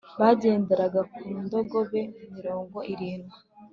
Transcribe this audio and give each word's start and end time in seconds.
bagenderaga 0.19 1.01
ku 1.13 1.21
ndogobe 1.43 2.01
mirongo 2.35 2.77
irindwi 2.91 3.37